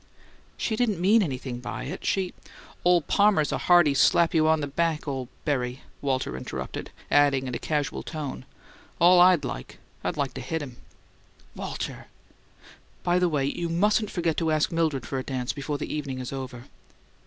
"She 0.57 0.75
didn't 0.75 0.99
mean 0.99 1.21
anything 1.21 1.59
by 1.59 1.83
it. 1.83 2.03
She" 2.03 2.33
"Ole 2.83 3.01
Palmer's 3.03 3.51
a 3.51 3.59
hearty, 3.59 3.93
slap 3.93 4.33
you 4.33 4.47
on 4.47 4.59
the 4.59 4.65
back 4.65 5.07
ole 5.07 5.29
berry," 5.45 5.81
Walter 6.01 6.35
interrupted; 6.35 6.89
adding 7.11 7.45
in 7.45 7.53
a 7.53 7.59
casual 7.59 8.01
tone, 8.01 8.43
"All 8.99 9.19
I'd 9.19 9.45
like, 9.45 9.77
I'd 10.03 10.17
like 10.17 10.33
to 10.33 10.41
hit 10.41 10.59
him." 10.63 10.77
"Walter! 11.55 12.07
By 13.03 13.19
the 13.19 13.29
way, 13.29 13.45
you 13.45 13.69
mustn't 13.69 14.09
forget 14.09 14.37
to 14.37 14.49
ask 14.49 14.71
Mildred 14.71 15.05
for 15.05 15.19
a 15.19 15.23
dance 15.23 15.53
before 15.53 15.77
the 15.77 15.93
evening 15.93 16.17
is 16.17 16.33
over." 16.33 16.63